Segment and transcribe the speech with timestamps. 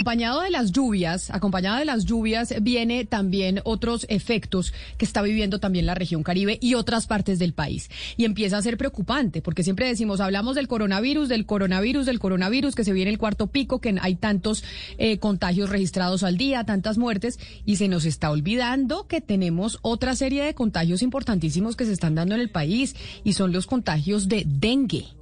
[0.00, 5.58] Acompañado de las lluvias, acompañado de las lluvias, viene también otros efectos que está viviendo
[5.58, 7.90] también la región Caribe y otras partes del país.
[8.16, 12.74] Y empieza a ser preocupante, porque siempre decimos, hablamos del coronavirus, del coronavirus, del coronavirus,
[12.74, 14.64] que se viene el cuarto pico, que hay tantos
[14.96, 20.16] eh, contagios registrados al día, tantas muertes, y se nos está olvidando que tenemos otra
[20.16, 24.28] serie de contagios importantísimos que se están dando en el país, y son los contagios
[24.28, 25.19] de dengue.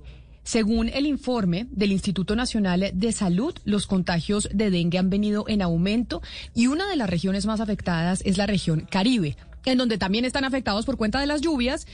[0.48, 5.60] Según el informe del Instituto Nacional de Salud, los contagios de dengue han venido en
[5.60, 6.22] aumento
[6.54, 9.36] y una de las regiones más afectadas es la región Caribe,
[9.66, 11.86] en donde también están afectados por cuenta de las lluvias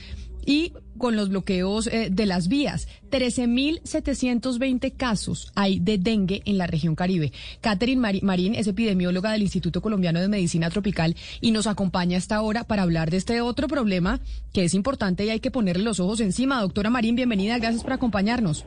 [0.45, 2.87] y con los bloqueos eh, de las vías.
[3.11, 7.31] 13.720 casos hay de dengue en la región Caribe.
[7.61, 12.63] Catherine Marín es epidemióloga del Instituto Colombiano de Medicina Tropical y nos acompaña hasta ahora
[12.63, 14.19] para hablar de este otro problema
[14.53, 16.61] que es importante y hay que ponerle los ojos encima.
[16.61, 18.65] Doctora Marín, bienvenida, gracias por acompañarnos.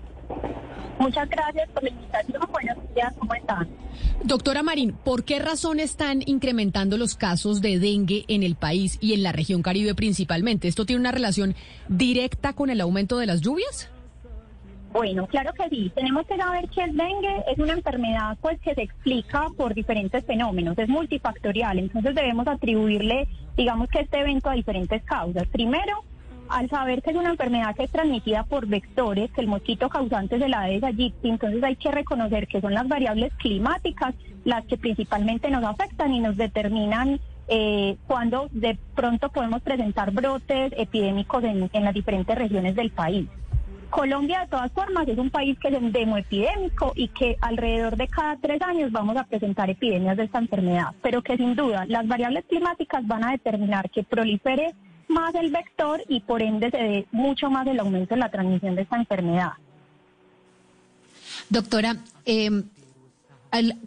[0.99, 2.43] Muchas gracias por la invitación.
[2.51, 3.69] Buenos días, ¿cómo están?
[4.25, 9.15] Doctora Marín, ¿por qué razón están incrementando los casos de dengue en el país y
[9.15, 10.69] en la región Caribe principalmente?
[10.69, 11.55] ¿Esto tiene una relación
[11.89, 13.91] directa con el aumento de las lluvias?
[14.93, 15.93] Bueno, claro que sí.
[15.95, 20.25] Tenemos que saber que el dengue es una enfermedad pues que se explica por diferentes
[20.25, 25.47] fenómenos, es multifactorial, entonces debemos atribuirle, digamos que este evento a diferentes causas.
[25.49, 26.05] Primero,
[26.51, 30.37] al saber que es una enfermedad que es transmitida por vectores, que el mosquito causante
[30.37, 34.79] es el Aedes aegypti, entonces hay que reconocer que son las variables climáticas las que
[34.79, 41.71] principalmente nos afectan y nos determinan eh, cuando de pronto podemos presentar brotes epidémicos en,
[41.73, 43.29] en las diferentes regiones del país.
[43.91, 48.37] Colombia, de todas formas, es un país que es endemoepidémico y que alrededor de cada
[48.37, 52.45] tres años vamos a presentar epidemias de esta enfermedad, pero que sin duda las variables
[52.45, 54.75] climáticas van a determinar que prolifere
[55.09, 58.75] más el vector y por ende se ve mucho más el aumento en la transmisión
[58.75, 59.53] de esta enfermedad.
[61.49, 62.63] Doctora, eh,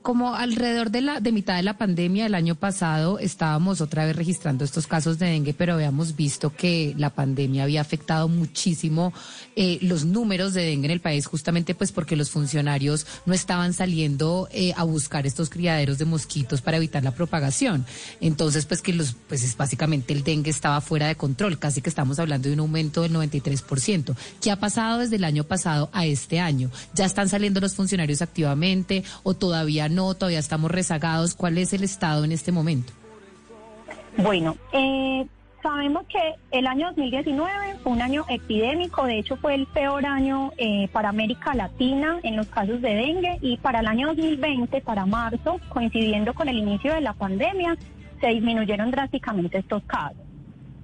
[0.02, 4.16] como alrededor de la de mitad de la pandemia del año pasado estábamos otra vez
[4.16, 9.14] registrando estos casos de dengue, pero habíamos visto que la pandemia había afectado muchísimo
[9.55, 13.73] eh, los números de dengue en el país, justamente pues porque los funcionarios no estaban
[13.73, 17.86] saliendo eh, a buscar estos criaderos de mosquitos para evitar la propagación.
[18.20, 21.89] Entonces, pues que los, pues es básicamente el dengue estaba fuera de control, casi que
[21.89, 24.16] estamos hablando de un aumento del 93%.
[24.42, 26.71] ¿Qué ha pasado desde el año pasado a este año?
[26.94, 31.36] ¿Ya están saliendo los funcionarios activamente o todavía no, todavía estamos rezagados.
[31.36, 32.94] ¿Cuál es el estado en este momento?
[34.16, 35.28] Bueno, eh,
[35.62, 40.54] sabemos que el año 2019 fue un año epidémico, de hecho fue el peor año
[40.58, 45.06] eh, para América Latina en los casos de dengue y para el año 2020, para
[45.06, 47.76] marzo, coincidiendo con el inicio de la pandemia,
[48.22, 50.23] se disminuyeron drásticamente estos casos.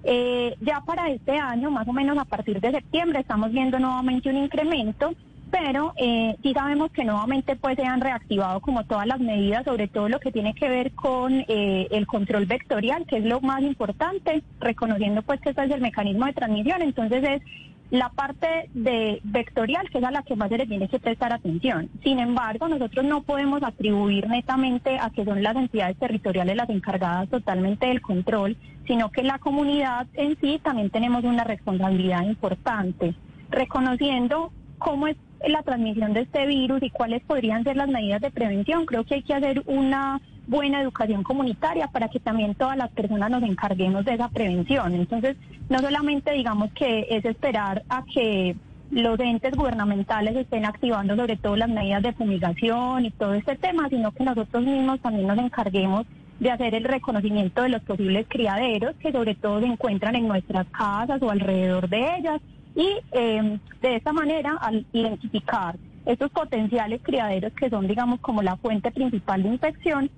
[0.04, 4.30] Eh, ya para este año, más o menos a partir de septiembre, estamos viendo nuevamente
[4.30, 5.14] un incremento
[5.52, 9.88] pero eh, sí sabemos que nuevamente pues se han reactivado como todas las medidas, sobre
[9.88, 13.62] todo lo que tiene que ver con eh, el control vectorial, que es lo más
[13.62, 17.41] importante, reconociendo pues que este es el mecanismo de transmisión, entonces es
[17.90, 21.31] la parte de vectorial, que es a la que más se le tiene que prestar
[21.31, 21.90] atención.
[22.03, 27.30] Sin embargo, nosotros no podemos atribuir netamente a que son las entidades territoriales las encargadas
[27.30, 28.57] totalmente del control,
[28.88, 33.16] sino que la comunidad en sí también tenemos una responsabilidad importante,
[33.50, 35.16] reconociendo cómo es
[35.46, 38.86] la transmisión de este virus y cuáles podrían ser las medidas de prevención.
[38.86, 43.30] Creo que hay que hacer una buena educación comunitaria para que también todas las personas
[43.30, 44.94] nos encarguemos de esa prevención.
[44.94, 45.36] Entonces,
[45.70, 48.56] no solamente digamos que es esperar a que
[48.90, 53.90] los entes gubernamentales estén activando sobre todo las medidas de fumigación y todo este tema,
[53.90, 56.06] sino que nosotros mismos también nos encarguemos
[56.40, 60.68] de hacer el reconocimiento de los posibles criaderos que sobre todo se encuentran en nuestras
[60.68, 62.42] casas o alrededor de ellas
[62.78, 68.56] y eh, de esta manera, al identificar estos potenciales criaderos que son, digamos, como la
[68.56, 70.12] fuente principal de infección,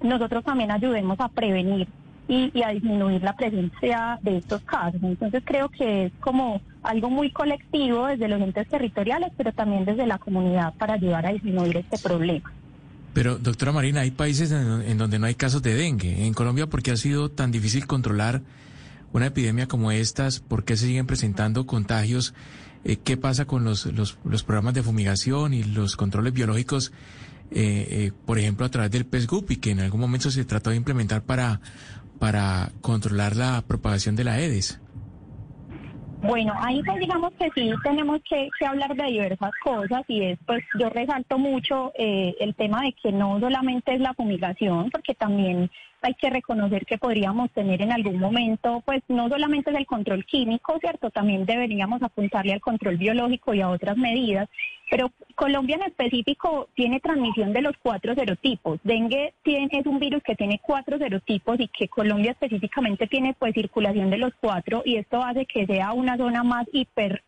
[0.00, 1.88] nosotros también ayudemos a prevenir
[2.28, 5.00] y, a disminuir la presencia de estos casos.
[5.02, 10.06] Entonces creo que es como algo muy colectivo desde los entes territoriales, pero también desde
[10.06, 12.52] la comunidad para ayudar a disminuir este problema.
[13.12, 16.26] Pero, doctora Marina, hay países en, en donde no hay casos de dengue.
[16.26, 18.40] En Colombia, ¿por qué ha sido tan difícil controlar
[19.14, 20.40] una epidemia como estas?
[20.40, 22.34] ¿Por qué se siguen presentando contagios?
[22.84, 26.92] Eh, ¿Qué pasa con los, los, los, programas de fumigación y los controles biológicos,
[27.50, 30.70] eh, eh, por ejemplo, a través del pez y que en algún momento se trató
[30.70, 31.60] de implementar para,
[32.18, 34.80] para controlar la propagación de la EDES?
[36.22, 40.64] Bueno, ahí pues digamos que sí tenemos que, hablar de diversas cosas y es pues
[40.78, 45.70] yo resalto mucho el tema de que no solamente es la fumigación, porque también
[46.04, 50.26] hay que reconocer que podríamos tener en algún momento, pues no solamente es el control
[50.26, 51.10] químico, ¿cierto?
[51.10, 54.48] También deberíamos apuntarle al control biológico y a otras medidas.
[54.90, 58.80] Pero Colombia en específico tiene transmisión de los cuatro serotipos.
[58.84, 64.10] Dengue es un virus que tiene cuatro serotipos y que Colombia específicamente tiene pues circulación
[64.10, 67.22] de los cuatro y esto hace que sea una zona más hiper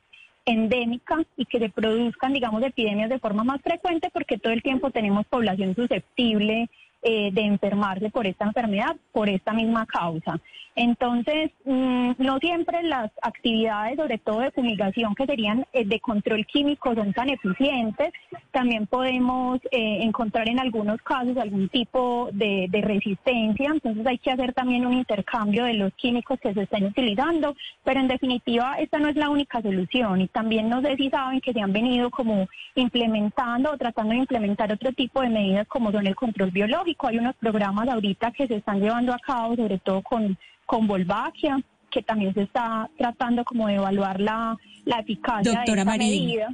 [0.45, 4.91] endémica y que se produzcan, digamos, epidemias de forma más frecuente porque todo el tiempo
[4.91, 6.69] tenemos población susceptible
[7.09, 10.41] eh, de enfermarse por esta enfermedad, por esta misma causa.
[10.77, 16.47] Entonces, mm, no siempre las actividades, sobre todo de fumigación, que serían eh, de control
[16.47, 18.13] químico, son tan eficientes.
[18.53, 23.71] También podemos eh, encontrar en algunos casos algún tipo de, de, resistencia.
[23.73, 27.57] Entonces, hay que hacer también un intercambio de los químicos que se estén utilizando.
[27.83, 30.21] Pero en definitiva, esta no es la única solución.
[30.21, 34.19] Y también no sé si saben que se han venido como implementando o tratando de
[34.19, 36.77] implementar otro tipo de medidas como son el control biológico
[37.07, 41.59] hay unos programas ahorita que se están llevando a cabo, sobre todo con, con Volvaquia,
[41.91, 46.49] que también se está tratando como de evaluar la, la eficacia de esta medida.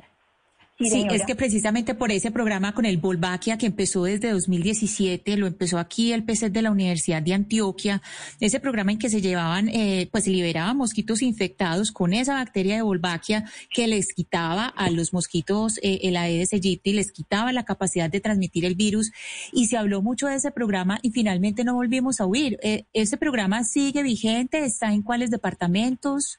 [0.79, 5.47] Sí, es que precisamente por ese programa con el Volvaquia que empezó desde 2017, lo
[5.47, 8.03] empezó aquí el PC de la Universidad de Antioquia,
[8.41, 12.77] ese programa en que se llevaban, eh, pues se liberaban mosquitos infectados con esa bacteria
[12.77, 17.65] de Volvaquia que les quitaba a los mosquitos eh, el Aedes aegypti, les quitaba la
[17.65, 19.13] capacidad de transmitir el virus
[19.53, 22.59] y se habló mucho de ese programa y finalmente no volvimos a huir.
[22.63, 24.65] Eh, ¿Ese programa sigue vigente?
[24.65, 26.39] ¿Está en cuáles departamentos?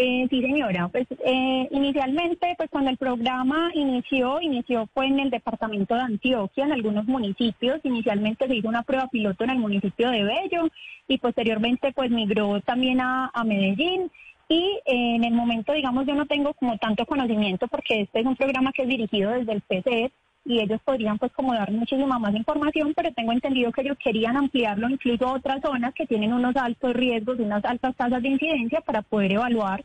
[0.00, 0.86] Eh, sí, señora.
[0.86, 6.66] Pues eh, inicialmente, pues cuando el programa inició, inició fue en el departamento de Antioquia,
[6.66, 7.80] en algunos municipios.
[7.82, 10.68] Inicialmente se hizo una prueba piloto en el municipio de Bello
[11.08, 14.08] y posteriormente pues migró también a, Medellín.
[14.48, 18.26] Y eh, en el momento, digamos, yo no tengo como tanto conocimiento porque este es
[18.26, 20.12] un programa que es dirigido desde el PC
[20.48, 24.34] y ellos podrían pues como dar muchísima más información, pero tengo entendido que ellos querían
[24.36, 28.80] ampliarlo incluso a otras zonas que tienen unos altos riesgos, unas altas tasas de incidencia
[28.80, 29.84] para poder evaluar,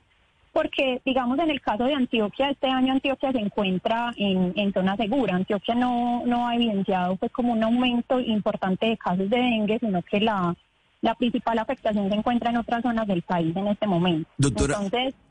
[0.53, 4.95] porque digamos en el caso de Antioquia, este año Antioquia se encuentra en, en zona
[4.95, 9.79] segura, Antioquia no, no ha evidenciado pues como un aumento importante de casos de dengue,
[9.79, 10.55] sino que la
[11.01, 14.29] la principal afectación se encuentra en otras zonas del país en este momento.
[14.37, 14.79] Doctora,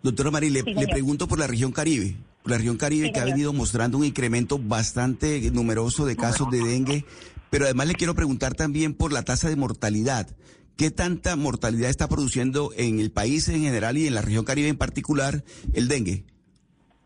[0.02, 2.14] doctora Mari, le, pregunto por la región Caribe.
[2.44, 7.04] La región Caribe que ha venido mostrando un incremento bastante numeroso de casos de dengue,
[7.50, 10.26] pero además le quiero preguntar también por la tasa de mortalidad.
[10.76, 14.68] ¿Qué tanta mortalidad está produciendo en el país en general y en la región Caribe
[14.68, 16.24] en particular el dengue?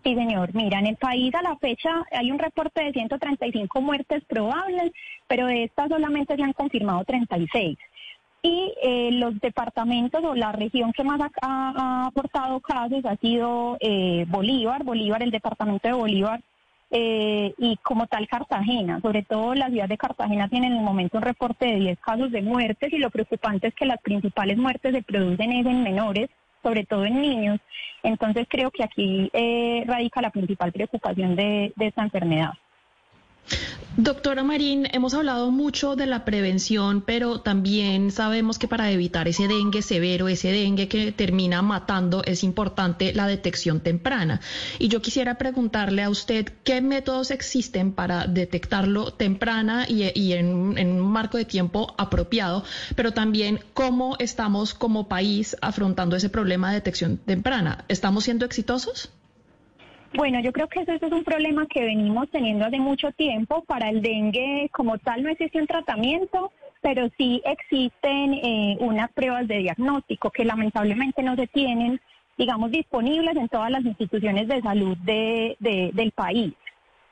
[0.04, 0.54] Sí, señor.
[0.54, 4.92] Mira, en el país a la fecha hay un reporte de 135 muertes probables,
[5.26, 7.76] pero de estas solamente se han confirmado 36
[8.46, 14.24] y eh, los departamentos o la región que más ha, aportado casos ha sido eh,
[14.28, 16.40] Bolívar, Bolívar, el departamento de Bolívar
[16.92, 21.18] eh, y como tal Cartagena, sobre todo la ciudad de Cartagena tiene en el momento
[21.18, 24.94] un reporte de 10 casos de muertes y lo preocupante es que las principales muertes
[24.94, 26.30] se producen en menores,
[26.62, 27.58] sobre todo en niños,
[28.04, 29.30] entonces creo que aquí
[29.86, 32.52] radica la principal preocupación de esta enfermedad.
[33.98, 39.48] Doctora Marín, hemos hablado mucho de la prevención, pero también sabemos que para evitar ese
[39.48, 44.42] dengue severo, ese dengue que termina matando, es importante la detección temprana.
[44.78, 51.00] Y yo quisiera preguntarle a usted qué métodos existen para detectarlo temprana y, en, en
[51.00, 52.64] un marco de tiempo apropiado,
[52.96, 57.86] pero también cómo estamos como país afrontando ese problema de detección temprana.
[57.88, 59.10] ¿Estamos siendo exitosos?
[60.14, 63.64] Bueno, yo creo que ese es un problema que venimos teniendo hace mucho tiempo.
[63.64, 69.48] Para el dengue como tal no existe un tratamiento, pero sí existen eh, unas pruebas
[69.48, 72.00] de diagnóstico que lamentablemente no se tienen,
[72.38, 76.54] digamos, disponibles en todas las instituciones de salud de, del país.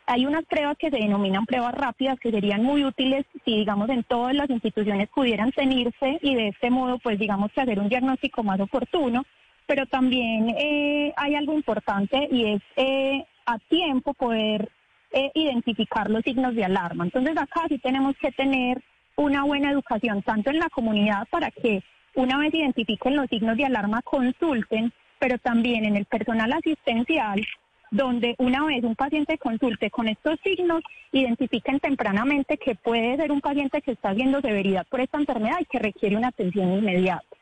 [0.06, 4.04] Hay unas pruebas que se denominan pruebas rápidas que serían muy útiles si, digamos, en
[4.04, 8.60] todas las instituciones pudieran tenerse y de este modo, pues, digamos, hacer un diagnóstico más
[8.60, 9.24] oportuno
[9.66, 14.70] pero también eh, hay algo importante y es eh, a tiempo poder
[15.12, 17.04] eh, identificar los signos de alarma.
[17.04, 18.82] Entonces acá sí tenemos que tener
[19.16, 21.82] una buena educación, tanto en la comunidad para que
[22.14, 27.44] una vez identifiquen los signos de alarma consulten, pero también en el personal asistencial,
[27.90, 33.40] donde una vez un paciente consulte con estos signos, identifiquen tempranamente que puede ser un
[33.40, 37.33] paciente que está haciendo severidad por esta enfermedad y que requiere una atención inmediata.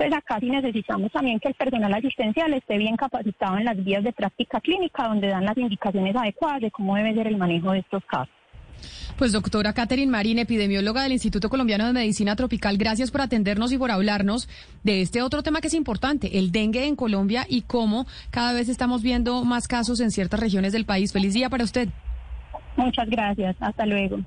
[0.00, 4.02] Entonces acá sí necesitamos también que el personal asistencial esté bien capacitado en las vías
[4.02, 7.80] de práctica clínica, donde dan las indicaciones adecuadas de cómo debe ser el manejo de
[7.80, 8.34] estos casos.
[9.18, 13.76] Pues doctora Catherine Marín, epidemióloga del Instituto Colombiano de Medicina Tropical, gracias por atendernos y
[13.76, 14.48] por hablarnos
[14.84, 18.70] de este otro tema que es importante, el dengue en Colombia y cómo cada vez
[18.70, 21.12] estamos viendo más casos en ciertas regiones del país.
[21.12, 21.90] Feliz día para usted.
[22.74, 23.54] Muchas gracias.
[23.60, 24.20] Hasta luego.